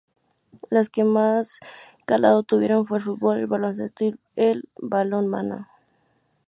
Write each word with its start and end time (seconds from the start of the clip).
Las 0.71 0.89
que 0.89 1.03
más 1.03 1.59
calado 2.07 2.41
tuvieron 2.41 2.87
fue 2.87 2.97
el 2.97 3.03
fútbol, 3.03 3.37
el 3.37 3.45
baloncesto 3.45 4.03
y 4.05 4.15
el 4.35 4.67
balonmano. 4.77 5.67